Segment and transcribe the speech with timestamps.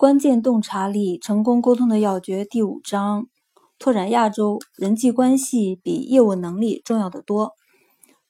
[0.00, 3.26] 关键洞察力，成功沟通的要诀第五章：
[3.78, 7.52] 拓展亚洲，人际关系比业务能力重要的多。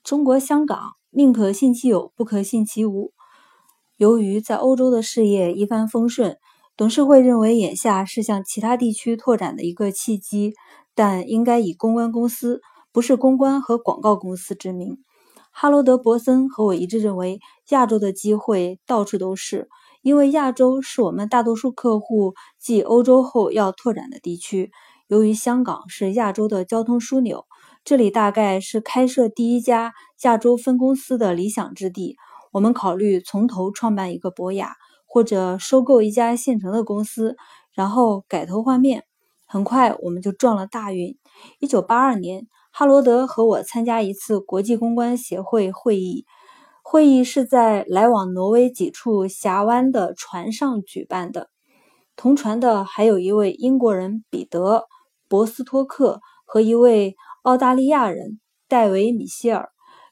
[0.02, 3.12] 中国香港宁可信其有，不可信其无。
[3.96, 6.38] 由于在欧洲的事业一帆风顺，
[6.76, 10.54] 董事会认为眼下是向其他地区拓展的一个契机，
[10.96, 12.60] 但应该以公关公司，
[12.90, 14.98] 不是公关和广告公司之名。
[15.52, 19.68] 哈罗德·伯森和我一致认为，亚洲的机会到处都是。
[20.02, 24.70] 因为亚洲是我们大多数客户继欧洲后要拓展的地区。
[25.08, 27.44] 由于香港是亚洲的交通枢纽，
[27.84, 29.92] 这里大概是开设第一家
[30.22, 32.16] 亚洲分公司的理想之地。
[32.52, 34.74] 我们考虑从头创办一个博雅，
[35.06, 37.36] 或者收购一家现成的公司，
[37.72, 39.04] 然后改头换面。
[39.46, 41.18] 很快，我们就撞了大运。
[41.58, 46.24] 一九八二年，哈罗德和我参加一次国际公关协会会议。
[46.92, 51.48] 会议是在来往挪威几处峡湾的船上举办的。
[52.16, 54.78] 同船的还有一位英国人彼得·
[55.28, 59.70] 博斯托克和一位澳大利亚人戴维·米歇尔，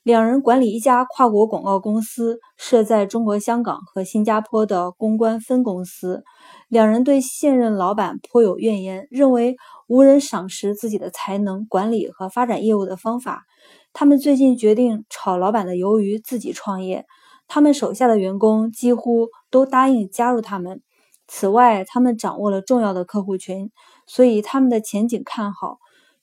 [0.09, 6.25] 两人管理一家跨国广告公司设在中国香港和新加坡的公关分公司。
[6.69, 13.45] 两人对现任老板颇有怨言，认为无人赏识自己的才能、管理和发展业务的方法。
[13.93, 17.05] 他们最近决定炒老板的鱿鱼，自己创业。
[17.47, 20.81] 他们手下的员工几乎都答应加入他们。
[21.27, 23.71] 此外，他们掌握了重要的客户群，
[24.07, 25.77] 所以他们的前景看好。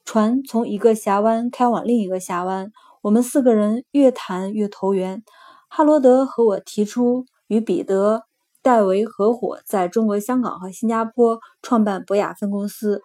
[0.05, 2.71] 船从一个峡湾开往另一个峡湾，
[3.05, 5.21] 我们四个人越谈越投缘。
[5.69, 8.17] 哈罗德和我提出与彼得·
[8.63, 13.03] 戴维合伙，在中国香港和新加坡创办博雅分公司。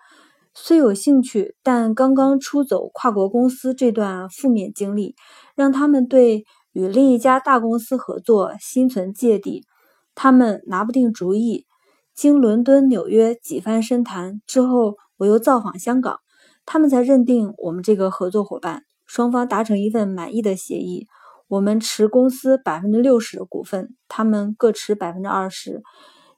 [0.54, 5.14] 虽有兴趣，但刚刚出走跨国公司这段负面经历，
[5.54, 9.66] 让他们对与另一家大公司合作心存芥蒂。
[10.14, 11.66] 他们拿不定主意。
[12.14, 16.20] 经伦敦、纽约几番深谈之后，我又造访香港，
[16.64, 18.84] 他们才认定我们这个合作伙伴。
[19.10, 21.08] 双方达成一份满意的协议，
[21.48, 25.82] 我们持公司百分之六十的股份，他们各持百分之二十。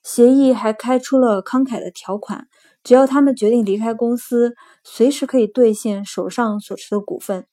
[0.03, 2.47] 协议还开出了慷慨的条款。
[2.83, 7.47] 只要他们决定离开公司，随时可以兑现手上所持的股份。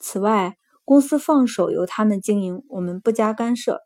[0.00, 0.56] 此外，
[0.86, 3.80] 公司放手由他们经营，我们不加干涉。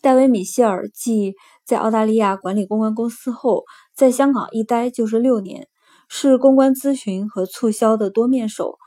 [0.00, 1.34] 戴维·米歇尔继
[1.66, 3.64] 在澳大利亚管理公关公司后，
[3.94, 5.68] 在香港一待就是六年，
[6.08, 8.78] 是公关咨询和促销的多面手。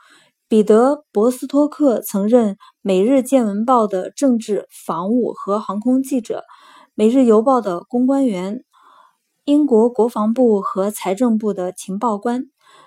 [0.50, 6.38] 彼得·博斯托克曾任《每日见闻报》的政治、防务和航空记者，
[6.96, 8.64] 《每日邮报》的公关员。
[9.44, 12.46] 英国国防部和财政部的情报官，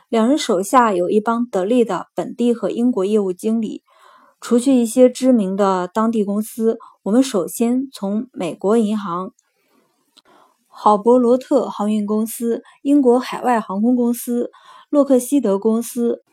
[0.09, 3.81] 两人手下有一帮得力的本地和英国业务经理。
[4.41, 9.31] 除去一些知名的当地公司，我们首先从美国银行、
[10.68, 14.52] 郝伯罗特航运公司、英国海外航空公司、
[14.90, 16.23] 洛克希德公司、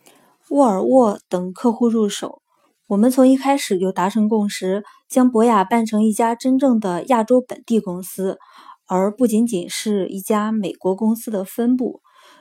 [0.50, 2.43] 沃尔沃等客户入手。
[2.88, 8.37] 我们从一开始就达成共识，将博雅办成一家真正的亚洲本地公司。
[8.88, 12.00] 而不仅仅是一家美国公司的分部，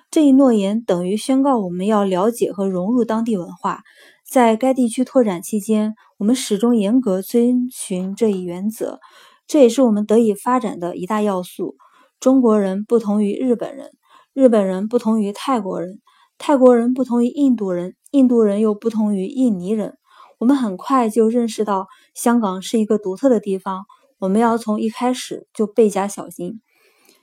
[0.09, 3.83] 这一诺言等于宣告我们要了解和融入当地文化。
[4.27, 8.99] 在该地区拓展期间，我们始终严格遵循这一原则，
[9.45, 11.75] 这也是我们得以发展的一大要素。
[12.19, 13.91] 中国人不同于日本人，
[14.33, 16.01] 日本人不同于泰国人，
[16.39, 19.97] 泰国人不同于印度人，印度人又不同于印尼人。
[20.39, 23.85] 我们很快就认识到，香港是一个独特的地方。
[24.19, 26.61] 我们要从一开始就倍加小心。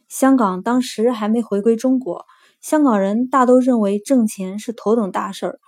[0.09, 2.25] 香港当时还没回归中国，
[2.61, 5.59] 香港人大都认为挣钱是头等大事儿，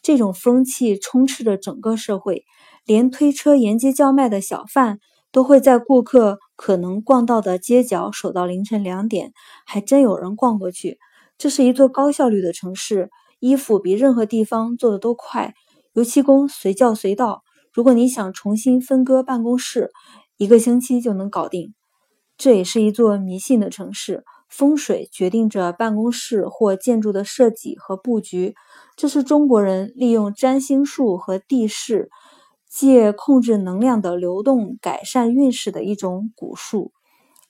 [0.00, 2.44] 这种风气充斥着整个社会，
[2.86, 4.98] 连推车沿街叫卖的小贩
[5.30, 9.32] 都会在顾客可能逛到的街角守到凌晨两点，
[9.66, 10.98] 还真有人逛过去。
[11.36, 13.10] 这是一座高效率的城市，
[13.42, 15.52] 衣服比任何地方做的都快，
[15.94, 17.42] 油漆工随叫随到。
[17.72, 19.90] 如果你想重新分割办公室，
[20.36, 21.74] 一个星期就能搞定，
[22.38, 24.22] 这也是一座迷信的城市。
[24.48, 28.54] 风水决定着办公室或建筑的设计和布局，
[28.96, 32.10] 这是中国人利用占星术和地势，
[32.70, 36.92] 借控制能量的流动改善运势的一种古术。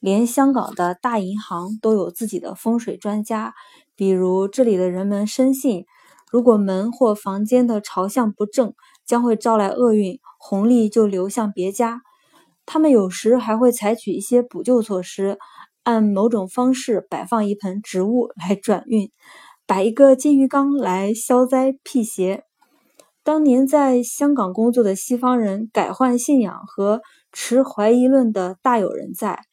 [0.02, 3.54] 连香港的大银行都有自己的风水专家，
[3.94, 5.84] 比如这里的人们深信，
[6.28, 8.74] 如果门或房间的朝向不正，
[9.06, 12.00] 将会招来厄运，红利就流向别家。
[12.66, 15.38] 他们有时还会采取一些补救措施，
[15.84, 19.08] 按某种方式摆放一盆植物来转运，
[19.68, 22.42] 摆一个金鱼缸来消灾辟邪。
[23.22, 29.44] 当年在香港工作的西方人改换信仰和持怀疑论的大有人在。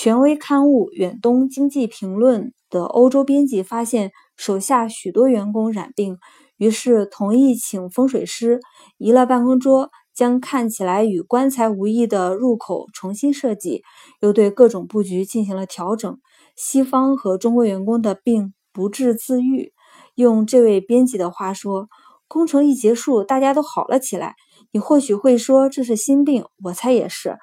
[0.00, 2.40] 权威刊物《远东经济评论》
[2.70, 6.18] 的欧洲编辑发现手下许多员工染病，
[6.56, 8.60] 于是同意请风水师
[8.96, 13.82] 移了办公桌，将看起来与棺材无异的入口重新设计，
[14.20, 16.16] 又对各种布局进行了调整。
[16.54, 19.72] 西方和中国员工的病不治自愈。
[20.14, 21.88] 用这位编辑的话说，
[22.28, 24.36] 工程一结束，大家都好了起来。
[24.70, 27.36] 你或许会说这是心病，我猜也是。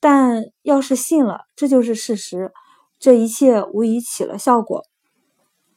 [0.00, 2.50] 但要是信了，这就是事实。
[2.98, 4.82] 这一切无疑起了效果。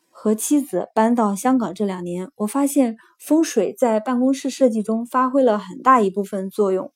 [0.10, 6.92] 和妻子搬到香港这两年，我发现风水在办公室设计中发挥了很大一部分作用。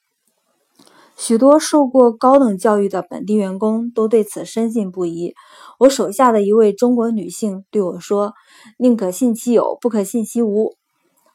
[1.18, 5.33] 许多受过高等教育的本地员工都对此深信不疑。
[5.79, 8.33] 我手下的一位中国女性对我说
[8.77, 10.75] ：“宁可信其有，不可信其无。”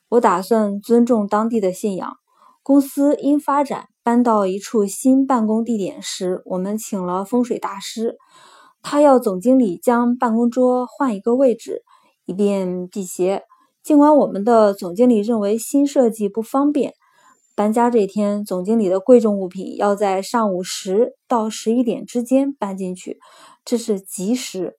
[0.09, 2.17] 我打算尊重当地的信仰。
[2.62, 8.17] 公司因发展搬到一处新办公地点时，我们请了风水大师。
[8.83, 11.83] 他要总经理将办公桌换一个位置，
[12.25, 13.45] 以便辟邪。
[13.83, 16.95] 尽管我们的总经理认为新设计不方便。
[17.55, 23.19] 搬家这天，总经理的贵重物品要在上午十到十一点之间搬进去，
[23.65, 24.77] 这是吉时。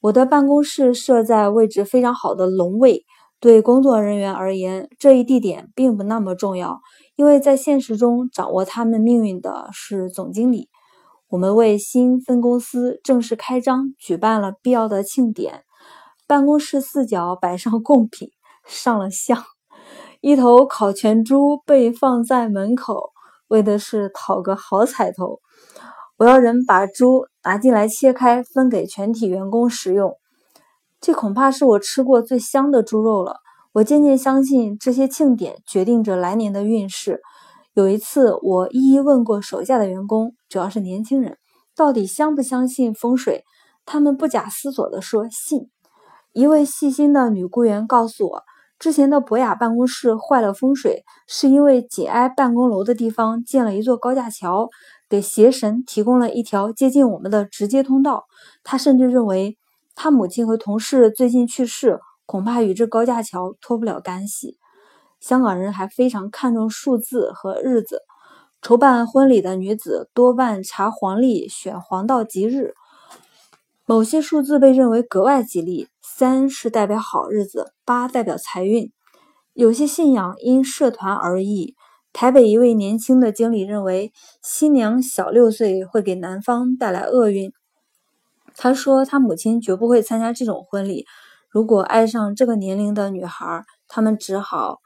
[0.00, 3.04] 我的办公室设在位置非常好的龙位，
[3.40, 6.80] 对工作人员而言，这一地点并不那么重要，
[7.16, 10.68] 因为在现实中掌握他们命运的是总经理。
[11.28, 15.64] 我们为新分公司正式开张举办了必要的庆典，
[16.28, 18.28] 办公室四角摆上 贡品，
[18.64, 19.42] 上了香。
[20.20, 23.10] 一头烤全猪被放在门口，
[23.48, 25.40] 为的是讨个好彩头。
[26.18, 30.14] 我要人把猪拿进来切开，分给全体员工食用。
[31.00, 33.40] 这恐怕是我吃过最香的猪肉了。
[33.76, 37.20] 我渐渐相信，这些庆典决定着来年的运势。
[37.74, 41.36] 有一次，我一一问过手下的员工，主要是年轻人，
[41.76, 43.44] 到底相不相信风水？
[43.84, 45.68] 他们不假思索地说信。
[46.32, 48.42] 一位细心的女雇员告诉我。
[48.78, 54.70] 之前的博雅办公室坏了风水，是因为紧挨办公楼的地方建了一座高架桥，
[55.06, 58.24] 给邪神提供了一条接近我们的直接通道。
[58.64, 59.58] 他甚至认为，
[59.94, 64.58] 他母亲和同事最近去世，恐怕与这高架桥脱不了干系。
[65.18, 68.02] 香港人还非常看重数字和日子，
[68.60, 72.74] 筹办婚礼的女子多半查黄历，选黄道吉日。
[73.86, 78.92] 某些数字被认为格外吉利，三是代表好日子，八代表财运。
[79.54, 81.74] 有些信仰因社团而异。
[82.12, 84.10] 台北一位年轻的经理认为，
[84.42, 87.52] 新娘小六岁会给男方带来厄运。
[88.56, 91.04] 他说，他母亲绝不会参加这种婚礼。
[91.56, 94.80] 如果爱上这个年龄的女孩，他们只好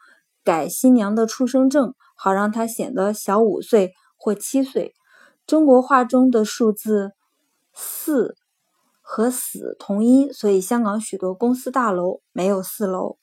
[0.45, 4.95] 改新娘的出生证，好让她显得小五岁或七岁。
[5.49, 7.11] 中国画中的数字
[7.75, 8.37] 四。
[9.03, 13.17] 和死同音，所以香港许多公司大楼没有四楼。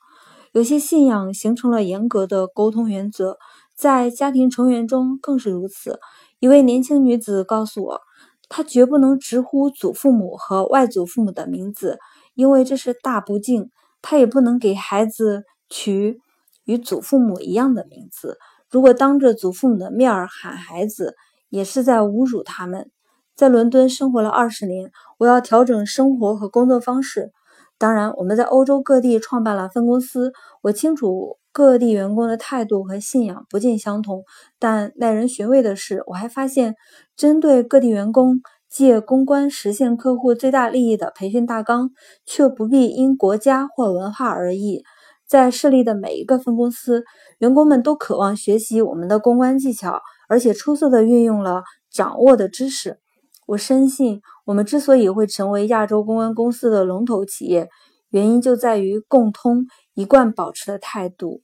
[0.52, 3.38] 有些信仰形成了严格的沟通原则，
[3.74, 6.02] 在家庭成员中更是如此。
[6.40, 8.02] 一位年轻女子告诉我，
[8.50, 12.00] 她绝不能直呼祖父母和外祖父母的名字，
[12.38, 13.70] 因为这是大不敬。
[14.02, 16.20] 他也不能给孩子取
[16.66, 18.38] 与祖父母一样的名字。
[18.70, 21.16] 如果当着祖父母的面儿喊孩子，
[21.50, 22.92] 也是在侮辱他们。
[23.36, 27.32] 在伦敦生活了二十年，我要调整生活和工作方式。
[27.80, 30.32] 当然，我们在欧洲各地创办了分公司。
[30.62, 34.24] 我清楚各地员工的态度和信仰不尽相同，
[34.60, 36.76] 但耐人寻味的是，我还发现，
[37.16, 41.92] 针对各地员工借公关实现客户最大利益的培训大纲，
[42.26, 44.84] 却不必因国家或文化而异。
[45.28, 47.04] 在设立的每一个分公司，
[47.40, 53.00] 员工们都渴望学习我们的公关技巧，而且出色地运用了掌握的知识。
[53.46, 57.70] 我深信，我们之所以会成为亚洲公关公司的龙头企业，
[58.10, 61.42] 原因就在于共通一贯保持的态度。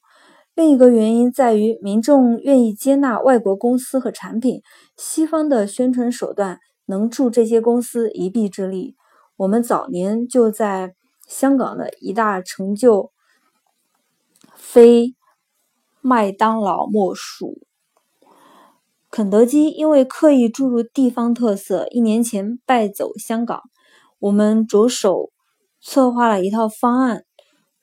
[0.55, 4.61] 另一个原因在于民众愿意接纳外国公司和产品，
[4.95, 6.59] 西方的宣传手段
[6.93, 8.95] 能助这些公司一臂之力。
[9.35, 10.93] 我们早年就在
[11.27, 13.11] 香港的一大成就，
[14.55, 15.15] 非
[16.01, 17.57] 麦当劳莫属。
[19.09, 23.63] 肯德基因为刻意注入地方特色，一年前败走香港。
[24.19, 25.31] 我们着手
[25.81, 27.23] 策划了一套方案，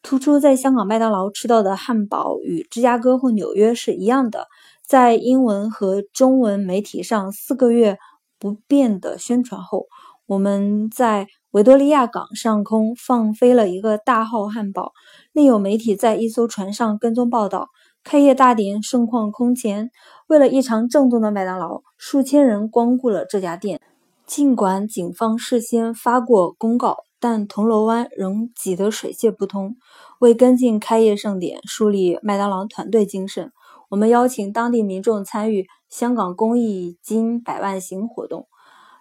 [0.03, 4.47] 突出在香港麦当劳吃到的汉堡与芝加哥或纽约是一样的。
[4.87, 7.99] 在英文和中文媒体上四个月
[8.41, 9.87] 不变的宣传后，
[10.27, 14.93] 我们在维多利亚港上空放飞了一个大号汉堡。
[15.33, 17.69] 另有媒体在一艘船上跟踪报道。
[18.03, 19.91] 开业大典盛况空前，
[20.27, 23.79] 为了一场正宗的麦当劳，数千人光顾了这家店。
[24.27, 29.77] 尽管警方事先发过公告，但铜锣湾仍挤得水泄不通。
[30.19, 33.53] 为跟进开业盛典，树立麦当劳团队精神，
[33.91, 38.47] 我们邀请当地民众参与“香港公益金百万行”活动。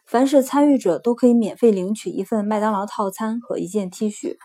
[0.03, 4.38] 凡是参与者都可以免费领取一份麦当劳套餐和一件 T 恤。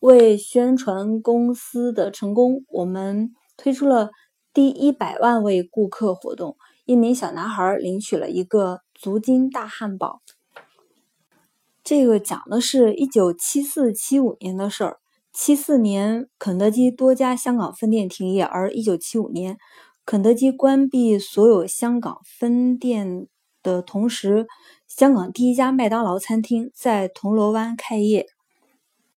[0.00, 4.10] 为宣传公司的成功，我们推出了
[4.52, 6.58] 第一百万位顾客活动。
[6.84, 10.20] 一名小男孩领取了一个足金大汉堡。
[11.82, 14.98] 这个讲的是一九七四七五年的事儿。
[15.32, 19.58] 七四年，肯德基多家香港分店停业，而一九七五年，
[20.06, 23.26] 肯德基关闭所有香港分店
[23.60, 24.46] 的同时，
[24.86, 28.35] 香港第一家麦当劳餐厅在铜锣湾开业。